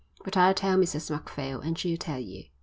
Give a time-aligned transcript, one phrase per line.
[0.23, 2.45] But I'll tell Mrs Macphail and she'll tell you."